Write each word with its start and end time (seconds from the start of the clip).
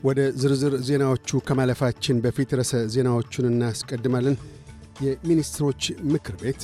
ወደ 0.00 0.20
ዝርዝር 0.40 0.74
ዜናዎቹ 0.86 1.40
ከማለፋችን 1.46 2.20
በፊት 2.24 2.50
ርዕሰ 2.58 2.72
ዜናዎቹን 2.94 3.46
እናስቀድማለን። 3.50 4.36
የሚኒስትሮች 5.04 5.82
ምክር 6.12 6.34
ቤት 6.40 6.62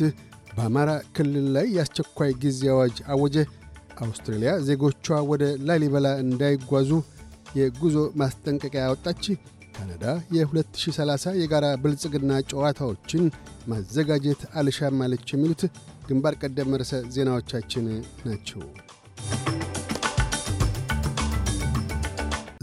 በአማራ 0.51 0.91
ክልል 1.17 1.47
ላይ 1.57 1.67
የአስቸኳይ 1.75 2.33
ጊዜ 2.43 2.61
አዋጅ 2.75 2.97
አወጀ። 3.15 3.37
አውስትራሊያ 4.05 4.53
ዜጎቿ 4.69 5.07
ወደ 5.31 5.45
ላሊበላ 5.69 6.09
እንዳይጓዙ 6.25 6.91
የጉዞ 7.59 7.97
ማስጠንቀቂያ 8.21 8.87
ያወጣች። 8.87 9.25
ካናዳ 9.77 10.05
የ2030 10.37 11.37
የጋራ 11.41 11.67
ብልጽግና 11.83 12.33
ጨዋታዎችን 12.51 13.25
ማዘጋጀት 13.69 14.43
አልሻም 14.61 15.03
አለች። 15.07 15.29
የሚሉት 15.35 15.63
ግንባር 16.09 16.37
ቀደም 16.43 16.77
ርዕሰ 16.81 17.03
ዜናዎቻችን 17.17 17.87
ናቸው። 18.27 18.63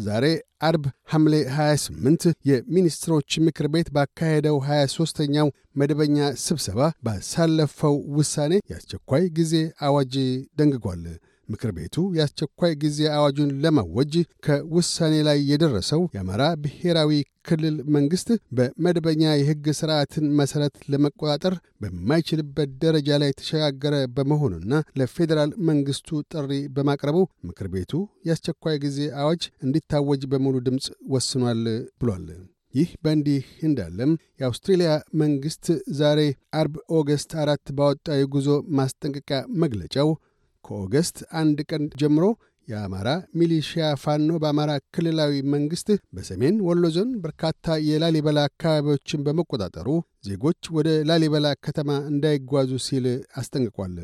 ዛሬ 0.04 0.26
አርብ 0.68 0.84
ሐምሌ 1.12 1.34
28 1.56 2.26
የሚኒስትሮች 2.50 3.30
ምክር 3.46 3.68
ቤት 3.74 3.88
ባካሄደው 3.96 4.58
23ኛው 4.68 5.48
መደበኛ 5.82 6.18
ስብሰባ 6.44 6.80
ባሳለፈው 7.06 7.96
ውሳኔ 8.18 8.54
የአስቸኳይ 8.72 9.26
ጊዜ 9.40 9.54
አዋጅ 9.88 10.16
ደንግጓል። 10.60 11.04
ምክር 11.50 11.72
ቤቱ 11.78 11.96
የአስቸኳይ 12.16 12.74
ጊዜ 12.84 13.00
አዋጁን 13.16 13.50
ለማወጅ 13.64 14.14
ከውሳኔ 14.46 15.16
ላይ 15.28 15.40
የደረሰው 15.50 16.02
የአማራ 16.14 16.44
ብሔራዊ 16.64 17.12
ክልል 17.48 17.76
መንግሥት 17.96 18.30
በመደበኛ 18.58 19.24
የሕግ 19.36 19.66
ሥርዓትን 19.80 20.26
መሠረት 20.40 20.76
ለመቆጣጠር 20.92 21.56
በማይችልበት 21.84 22.72
ደረጃ 22.84 23.20
ላይ 23.22 23.32
የተሸጋገረ 23.32 23.96
በመሆኑና 24.16 24.72
ለፌዴራል 25.00 25.54
መንግሥቱ 25.70 26.22
ጥሪ 26.34 26.52
በማቅረቡ 26.76 27.20
ምክር 27.48 27.70
ቤቱ 27.74 27.92
የአስቸኳይ 28.28 28.78
ጊዜ 28.86 29.00
አዋጅ 29.22 29.44
እንዲታወጅ 29.66 30.24
በሙሉ 30.34 30.58
ድምፅ 30.68 30.88
ወስኗል 31.14 31.64
ብሏል። 32.02 32.28
ይህ 32.74 32.92
በእንዲህ 33.04 33.42
እንዳለም 33.66 34.12
የአውስትሬልያ 34.40 34.92
መንግሥት 35.20 35.66
ዛሬ 35.98 36.20
አርብ 36.60 36.76
August 36.98 37.32
አራት 37.42 37.68
ባወጣው 37.78 38.18
የጉዞ 38.20 38.48
ማስጠንቀቂያ 38.78 39.40
መግለጫው 39.64 40.10
ከ 40.66 40.79
August 40.79 41.18
አንድ 41.40 41.60
ቀን 41.70 41.84
ጀምሮ 42.02 42.26
የአማራ 42.68 43.10
ሚሊሺያ 43.40 43.86
ፋኖ 44.02 44.30
በአማራ 44.42 44.72
ክልላዊ 44.96 45.34
መንግሥት 45.54 45.88
በሰሜን 46.16 46.58
ወሎ 46.68 46.84
ዞን 46.96 47.10
በርካታ 47.24 47.76
የላሊበላ 47.88 48.40
አካባቢዎችን 48.50 49.24
በመቆጣጠሩ 49.26 49.88
ዜጎች 50.28 50.70
ወደ 50.78 50.90
ላሊበላ 51.10 51.50
ከተማ 51.66 51.92
እንዳይጓዙ 52.12 52.72
ሲል 52.86 53.08
አስጠንቅቋል። 53.42 53.96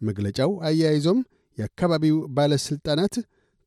መግለጫው 0.00 0.52
አያይዞም 0.68 1.20
የአካባቢው 1.58 2.16
ባለሥልጣናት 2.36 3.14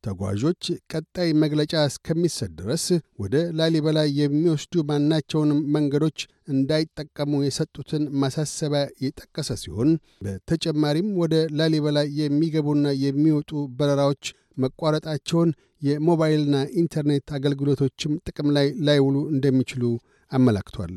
ተጓዦች 0.04 0.62
ቀጣይ 0.92 1.30
መግለጫ 1.42 1.72
እስከሚሰጥ 1.88 2.50
ድረስ 2.60 2.84
ወደ 3.22 3.36
ላሊበላ 3.58 4.00
የሚወስዱ 4.18 4.82
ማናቸውንም 4.90 5.60
መንገዶች 5.74 6.18
እንዳይጠቀሙ 6.54 7.32
የሰጡትን 7.44 8.04
ማሳሰቢያ 8.22 8.82
የጠቀሰ 9.04 9.58
ሲሆን 9.62 9.90
በተጨማሪም 10.26 11.08
ወደ 11.22 11.34
ላሊበላ 11.60 12.00
የሚገቡና 12.20 12.94
የሚወጡ 13.04 13.50
በረራዎች 13.78 14.24
መቋረጣቸውን፣ 14.64 15.50
የሞባይልና 15.82 16.56
ኢንተርኔት 16.80 17.28
አገልግሎቶችም 17.36 18.18
ጥቅም 18.26 18.48
ላይ 18.56 18.66
ላይውሉ 18.86 19.16
እንደሚችሉ 19.34 19.84
አመላክቷል። 20.30 20.96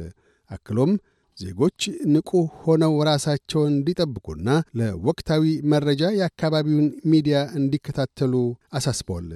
አክሎም 0.50 0.92
ዜጎች 1.38 1.80
ንቁ 2.14 2.30
ሆነው 2.62 2.94
ራሳቸውን 3.10 3.72
እንዲጠብቁና 3.74 4.50
ለወቅታዊ 4.80 5.44
መረጃ 5.74 6.12
የአካባቢውን 6.18 6.88
ሚዲያ 7.12 7.38
እንዲከታተሉ 7.60 8.34
አሳስበዋል። 8.74 9.30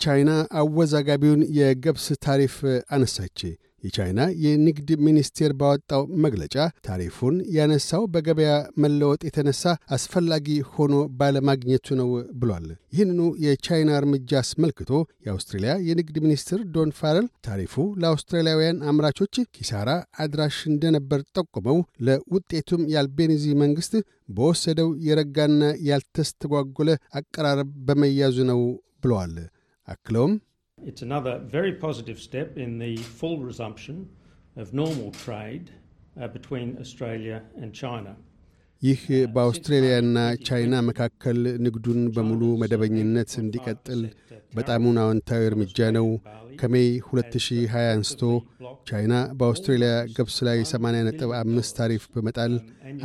ቻይና 0.00 0.30
አወዛጋቢውን 0.60 1.42
የገብስ 1.58 2.06
ታሪፍ 2.24 2.54
አነሳች። 2.94 3.40
የቻይና 3.82 4.22
የንግድ 4.42 4.88
ሚኒስቴር 5.06 5.52
ባወጣው 5.60 6.02
መግለጫ 6.24 6.56
ታሪፉን 6.86 7.36
ያነሳው 7.56 8.02
በገበያ 8.12 8.50
መለወጥ 8.82 9.20
የተነሳ 9.26 9.62
አስፈላጊ 9.96 10.46
ሆኖ 10.72 10.94
ባለማግኘቱ 11.18 11.96
ነው 12.00 12.10
ብሏል። 12.40 12.66
ይህንኑ 12.94 13.20
የቻይና 13.44 13.90
እርምጃ 14.00 14.30
አስመልክቶ 14.42 14.90
የአውስትሬልያ 15.26 15.74
የንግድ 15.88 16.18
ሚኒስትር 16.24 16.60
ዶን 16.74 16.92
ፋረል 16.98 17.26
ታሪፉ 17.46 17.74
ለአውስትራሊያውያን 18.02 18.82
አምራቾች 18.90 19.34
ኪሳራ 19.56 19.90
አድራሽ 20.24 20.58
እንደነበር 20.72 21.22
ጠቁመው 21.36 21.78
ለውጤቱም 22.08 22.86
የአልቤኒዚ 22.92 23.46
መንግሥት 23.62 23.94
በወሰደው 24.34 24.88
የረጋና 25.06 25.60
ያልተስተጓጎለ 25.88 26.90
አቀራረብ 27.18 27.70
በመያዙ 27.86 28.38
ነው 28.50 28.62
ብለዋል። 29.02 29.34
አክለውም 29.88 30.34
It's 30.84 31.02
another 31.02 31.38
very 31.48 31.72
positive 31.74 32.18
step 32.20 32.56
in 32.56 32.78
the 32.78 32.96
full 32.96 33.38
resumption 33.40 33.96
of 34.56 34.74
normal 34.74 35.10
trade 35.14 35.70
uh, 36.16 36.28
between 36.28 36.76
Australia 36.78 37.38
and 37.56 37.70
China. 37.74 38.12
ይህ 38.82 39.02
በአውስትሬልያና 39.34 40.16
ቻይና 40.46 40.74
መካከል 40.86 41.36
ንግዱን 41.66 42.00
በሙሉ 42.14 42.40
መደበኝነት 42.62 43.32
እንዲቀጥል 43.42 44.00
በጣሙን 44.56 44.96
አዎንታዊ 45.02 45.42
እርምጃ 45.50 45.90
ነው። 45.98 46.08
ከሜይ 46.60 46.88
2020 47.04 47.84
አንስቶ 47.92 48.22
ቻይና 48.90 49.14
በአውስትሬልያ 49.38 49.92
ገብስ 50.16 50.38
ላይ 50.48 50.58
80.5 50.72 51.72
ታሪፍ 51.80 52.02
በመጣል 52.16 52.54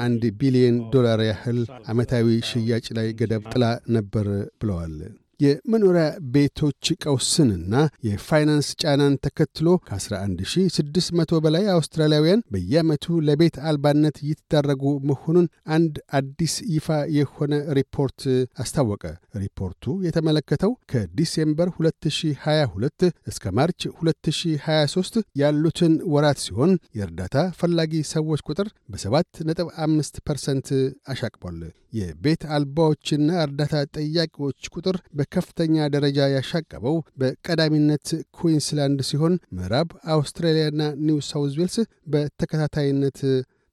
አንድ 0.05 0.23
ቢሊዮን 0.41 0.79
ዶላር 0.95 1.21
ያህል 1.29 1.59
ዓመታዊ 1.93 2.27
ሽያጭ 2.49 2.85
ላይ 2.99 3.09
ገደብ 3.21 3.45
ጥላ 3.53 3.65
ነበር 3.97 4.27
ብለዋል። 4.61 4.97
የመኖሪያ 5.39 6.03
ቤቶች 6.33 6.85
ቀውስንና 7.03 7.73
የፋይናንስ 8.07 8.69
ጫናን 8.81 9.15
ተከትሎ 9.25 9.67
ከ11600 9.87 11.41
በላይ 11.45 11.65
አውስትራሊያውያን 11.73 12.43
በየዓመቱ 12.53 13.05
ለቤት 13.27 13.55
አልባነት 13.69 14.17
እየተዳረጉ 14.23 14.83
መሆኑን 15.09 15.47
አንድ 15.77 15.95
አዲስ 16.19 16.55
ይፋ 16.73 16.87
የሆነ 17.17 17.53
ሪፖርት 17.79 18.21
አስታወቀ። 18.63 19.03
ሪፖርቱ 19.43 19.85
የተመለከተው 20.07 20.73
ከ 20.91 21.07
December 21.07 21.69
2022 21.77 23.07
እስከ 23.31 23.53
March 23.57 23.81
2023 23.95 25.19
ያሉትን 25.41 25.95
ወራት 26.13 26.39
ሲሆን 26.45 26.71
የእርዳታ 26.97 27.35
ፈላጊ 27.59 28.03
ሰዎች 28.13 28.41
ቁጥር 28.49 28.69
በ7.5 28.91 30.23
ፐርሰንት 30.27 30.69
አሻቅቧል። 31.13 31.59
የቤት 31.97 32.41
አልባዎችና 32.55 33.29
እርዳታ 33.43 33.75
ጠያቂዎች 33.97 34.69
ቁጥር 34.73 34.95
በከፍተኛ 35.29 35.85
ደረጃ 35.93 36.17
ያሻቀበው 36.33 36.95
በቀዳሚነት 37.21 38.07
ኩዊንስላንድ 38.37 38.99
ሲሆን 39.07 39.33
ምዕራብ 39.57 39.89
አውስትራሊያና 40.13 40.81
ኒው 41.07 41.17
ሳውዝ 41.27 41.53
ዌልስ 41.59 41.75
በተከታታይነት 42.13 43.19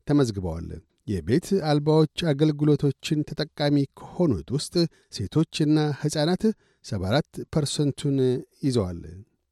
ተመዝግበዋል። 0.06 0.66
የቤት 1.08 1.46
አልባዎች 1.70 2.16
አገልግሎቶችን 2.32 3.24
ተጠቃሚ 3.30 3.76
ከሆኑት 4.00 4.50
ውስጥ 4.56 4.74
ሴቶችና 5.16 5.78
ሕፃናት 6.00 6.44
74 6.84 7.40
ፐርሰንቱን 7.54 8.16
ይዘዋል። 8.66 9.00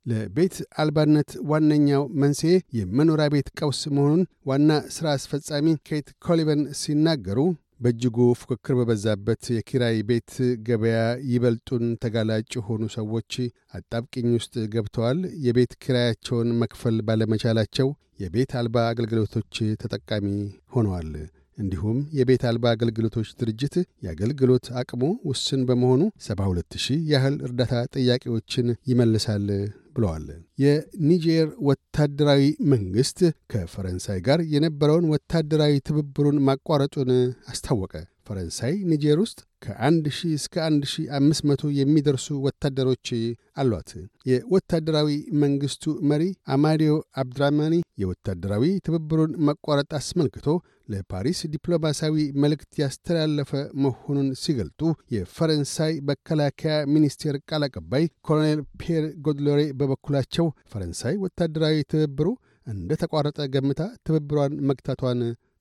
ለቤት 0.07 0.55
አልባነት 0.83 1.33
ዋነኛው 1.51 2.05
መንስኤ 2.23 2.55
የመኖሪያ 2.79 3.27
ቤት 3.35 3.51
ቀውስ 3.59 3.83
መሆኑን 3.97 4.23
ዋና 4.49 4.71
ሥራ 4.95 5.07
አስፈጻሚ 5.19 5.77
ኬት 5.89 6.09
ኮልቪን 6.27 6.63
ሲናገሩ 6.81 7.39
በእጅጉ 7.83 8.17
ፉክክር 8.41 8.75
በበዛበት 8.79 9.43
የኪራይ 9.55 9.97
ቤት 10.09 10.33
ገበያ 10.67 10.99
ይበልጡን 11.31 11.85
ተጋላጭ 12.03 12.51
የሆኑ 12.57 12.83
ሰዎች 12.97 13.33
አጣብቂኝ 13.75 14.29
ውስጥ 14.37 14.55
ገብተዋል። 14.75 15.19
የቤት 15.47 15.73
ኪራያቸውን 15.85 16.51
መክፈል 16.63 16.99
ባለመቻላቸው 17.09 17.89
የቤት 18.23 18.51
አልባ 18.61 18.77
አገልግሎቶች 18.91 19.53
ተጠቃሚ 19.83 20.27
ሆነዋል። 20.75 21.11
እንዲሁም 21.59 21.99
የቤት 22.19 22.43
አልባ 22.51 22.67
አገልግሎቶች 22.75 23.29
ድርጅት 23.41 23.75
የአገልግሎት 24.05 24.67
አቅሙ 24.81 25.03
ውስን 25.31 25.63
በመሆኑ 25.69 26.03
72 26.27 26.79
ሺህ 26.85 27.01
ያህል 27.13 27.37
እርዳታ 27.47 27.83
ጠያቂዎችን 27.95 28.69
ይመልሳል 28.91 29.47
ብለዋል። 29.95 30.27
የኒጀር 30.63 31.49
ወታደራዊ 31.69 32.43
መንግሥት 32.73 33.21
ከፈረንሳይ 33.53 34.21
ጋር 34.27 34.41
የነበረውን 34.53 35.11
ወታደራዊ 35.13 35.75
ትብብሩን 35.89 36.39
ማቋረጡን 36.47 37.11
አስታወቀ። 37.49 37.95
ፈረንሳይ 38.27 38.75
ኒጀር 38.91 39.19
ውስጥ 39.23 39.39
ከአንድ 39.63 40.05
ሺህ 40.17 40.33
እስከ 40.39 40.55
አንድ 40.65 40.83
ሺህ 40.93 41.07
አምስት 41.19 41.43
መቶ 41.49 41.71
የሚደርሱ 41.79 42.27
ወታደሮች 42.47 43.09
አሏት። 43.57 43.91
የወታደራዊ 44.31 45.09
መንግሥቱ 45.43 45.95
መሪ 46.11 46.23
አማዲዮ 46.55 46.93
አብድራማኒ 47.23 47.75
የወታደራዊ 48.03 48.65
ትብብሩን 48.87 49.33
መቋረጥ 49.49 49.91
አስመልክቶ 49.99 50.47
ለፓሪስ 50.89 51.41
ዲፕሎማሲያዊ 51.53 52.17
መልእክት 52.43 52.73
ያስተላለፈ 52.83 53.51
መሆኑን 53.85 54.29
ሲገልጡ 54.43 54.81
የፈረንሳይ 55.17 55.95
መከላከያ 56.11 56.77
ሚኒስቴር 56.95 57.37
ቃል 57.51 57.65
አቀባይ 57.69 58.07
ኮሎኔል 58.29 58.63
ፒየር 58.83 59.07
ጎድሎሬ 59.27 59.63
በበኩላቸው 59.81 60.49
ፈረንሳይ 60.73 61.17
ወታደራዊ 61.25 61.79
ትብብሩ 61.93 62.29
እንደ 62.67 62.93
ተቋረጠ 63.03 63.41
ገምታ 63.55 63.83
ትብብሯን 64.07 64.55
መግታቷን 64.71 65.21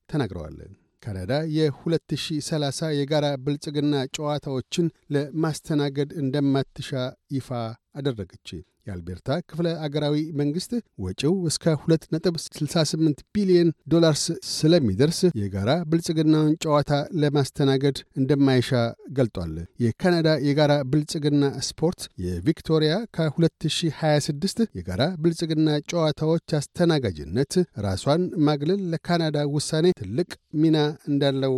ተናግረዋል። 0.09 0.57
ካናዳ 1.03 1.33
የ2030 1.56 2.89
የጋራ 2.98 3.27
ብልጽግና 3.45 3.94
ጨዋታዎችን 4.15 4.86
ለማስተናገድ 5.15 6.12
እንደማትሻ 6.21 6.89
ይፋ 7.36 7.50
አደረገች። 7.95 8.50
የአልቤርታ 8.87 9.39
ክፍለ 9.49 9.67
አገራዊ 9.85 10.15
መንግሥት 10.39 10.71
ወጪው 11.03 11.35
እስከ 11.49 11.65
2.68 11.83 13.23
ቢሊዮን 13.35 13.69
ዶላርስ 13.93 14.23
ስለሚደርስ 14.51 15.19
የጋራ 15.41 15.71
ብልጽግናውን 15.91 16.55
ጨዋታ 16.65 16.91
ለማስተናገድ 17.21 17.97
እንደማይሻ 18.17 18.69
ገልጧል። 19.17 19.53
የካናዳ 19.85 20.29
የጋራ 20.47 20.73
ብልጽግና 20.91 21.37
ስፖርት 21.69 22.01
የቪክቶሪያ 22.25 22.93
ከ2026 23.17 24.65
የጋራ 24.75 25.03
ብልጽግና 25.23 25.69
ጨዋታዎች 25.91 26.55
አስተናጋጅነት 26.59 27.53
ራሷን 27.85 28.23
ማግለል 28.47 28.81
ለካናዳ 28.93 29.37
ውሳኔ 29.55 29.87
ትልቅ 30.01 30.29
ሚና 30.61 30.77
እንዳለው 31.11 31.55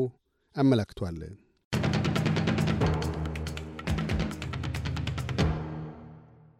አመላክቷል። 0.56 1.20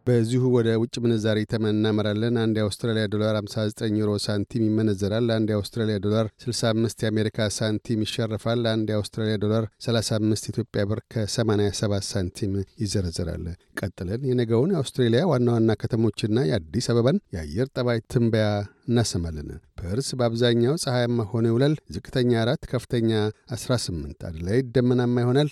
በዚሁ 0.06 0.42
ወደ 0.54 0.68
ውጭ 0.80 0.94
ምንዛሪ 1.02 1.38
ተመን 1.50 1.74
እናመራለን። 1.74 2.34
አንድ 2.40 2.56
የአውስትራሊያ 2.58 3.04
ዶላር 3.12 3.34
59 3.38 3.94
ዩሮ 4.00 4.10
ሳንቲም 4.24 4.64
ይመነዘራል። 4.66 5.28
አንድ 5.36 5.48
የአውስትራሊያ 5.52 5.96
ዶላር 6.04 6.26
65 6.44 7.04
የአሜሪካ 7.04 7.46
ሳንቲም 7.56 8.02
ይሸርፋል። 8.04 8.62
አንድ 8.72 8.90
የአውስትራሊያ 8.92 9.36
ዶላር 9.44 9.64
35 9.86 10.48
ኢትዮጵያ 10.52 10.82
ብር 10.90 11.00
ከ87 11.14 12.04
ሳንቲም 12.10 12.52
ይዘረዘራል። 12.82 13.46
ቀጥለን 13.80 14.24
የነገውን 14.30 14.74
የአውስትሬሊያ 14.74 15.22
ዋና 15.32 15.48
ዋና 15.56 15.76
ከተሞችና 15.82 16.44
የአዲስ 16.50 16.88
አበባን 16.92 17.22
የአየር 17.36 17.70
ጠባይ 17.76 18.00
ትንበያ 18.12 18.48
እናሰማለን። 18.88 19.48
ፐርስ 19.80 20.10
በአብዛኛው 20.18 20.74
ፀሐያማ 20.84 21.28
ሆኖ 21.30 21.46
ይውላል። 21.52 21.76
ዝቅተኛ 21.96 22.32
4 22.44 22.68
ከፍተኛ 22.72 23.10
18። 23.56 24.28
አድላይድ 24.30 24.68
ደመናማ 24.76 25.16
ይሆናል። 25.24 25.50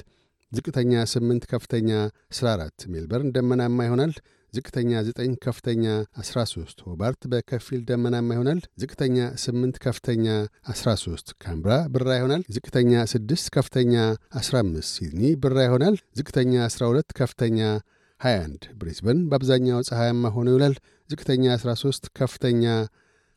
ዝቅተኛ 0.53 0.93
8 1.11 1.45
ከፍተኛ 1.51 1.91
14። 2.35 2.89
ሜልበርን 2.93 3.33
ደመናማ 3.37 3.79
ይሆናል። 3.87 4.13
ዝቅተኛ 4.55 4.91
9 5.07 5.37
ከፍተኛ 5.45 5.85
13። 6.19 6.83
ሆባርት 6.87 7.23
በከፊል 7.33 7.81
ደመናማ 7.89 8.29
ይሆናል። 8.37 8.61
ዝቅተኛ 8.83 9.17
8 9.43 9.79
ከፍተኛ 9.85 10.27
13። 10.73 11.33
ካንብራ 11.45 11.73
ብራ 11.95 12.09
ይሆናል። 12.19 12.43
ዝቅተኛ 12.57 12.93
6 13.07 13.47
ከፍተኛ 13.57 13.95
15። 14.41 14.91
ሲድኒ 14.93 15.23
ብራ 15.45 15.57
ይሆናል። 15.67 15.97
ዝቅተኛ 16.19 16.55
12 16.69 17.17
ከፍተኛ 17.21 17.59
21። 18.21 18.69
ብሪስበን 18.81 19.21
በአብዛኛው 19.31 19.81
ፀሐያማ 19.89 20.35
ሆኖ 20.37 20.49
ይውላል። 20.53 20.77
ዝቅተኛ 21.11 21.45
13 21.57 22.13
ከፍተኛ 22.19 22.65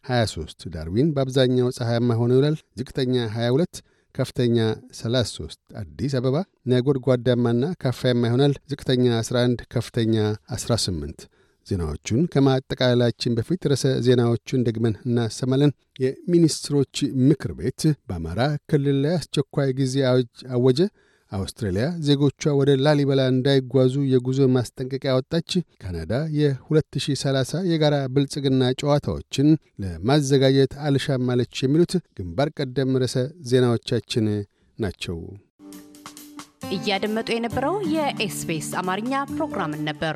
23። 0.05 0.69
ዳርዊን 0.73 1.07
በአብዛኛው 1.15 1.69
ፀሐያማ 1.77 2.09
ሆኖ 2.19 2.31
ይውላል። 2.35 2.57
ዝቅተኛ 2.79 3.15
22 3.35 3.81
ከፍተኛ 4.15 4.57
33። 4.97 5.59
አዲስ 5.81 6.13
አበባ 6.19 6.35
ነጎድጓዳማና 6.71 7.63
ካፋያማ 7.81 8.23
ይሆናል። 8.29 8.53
ዝቅተኛ 8.71 9.05
11 9.19 9.63
ከፍተኛ 9.73 10.15
18። 10.57 11.25
ዜናዎቹን 11.67 12.21
ከማጠቃለላችን 12.33 13.35
በፊት 13.37 13.61
ርዕሰ 13.71 13.85
ዜናዎቹን 14.07 14.65
ደግመን 14.67 14.95
እናሰማለን። 15.05 15.71
የሚኒስትሮች 16.03 16.95
ምክር 17.29 17.51
ቤት 17.59 17.81
በአማራ 18.07 18.41
ክልል 18.71 18.97
ላይ 19.03 19.13
አስቸኳይ 19.19 19.71
ጊዜ 19.79 19.95
አወጀ። 20.55 20.79
አውስትራሊያ 21.35 21.85
ዜጎቿ 22.07 22.51
ወደ 22.59 22.71
ላሊበላ 22.83 23.21
እንዳይጓዙ 23.31 23.95
የጉዞ 24.11 24.39
ማስጠንቀቂያ 24.55 25.15
ወጣች። 25.17 25.51
ካናዳ 25.81 26.11
የ2030 26.37 27.63
የጋራ 27.71 27.95
ብልጽግና 28.13 28.71
ጨዋታዎችን 28.81 29.49
ለማዘጋጀት 29.83 30.73
አልሻም 30.87 31.31
አለች። 31.33 31.63
የሚሉት 31.63 31.95
ግንባር 32.19 32.51
ቀደም 32.59 32.93
ርዕሰ 33.03 33.17
ዜናዎቻችን 33.49 34.27
ናቸው። 34.77 35.19
እያደመጡ 36.75 37.27
የነበረው 37.33 37.75
የኤስቢኤስ 37.93 38.69
አማርኛ 38.79 39.13
ፕሮግራምን 39.33 39.83
ነበር። 39.89 40.15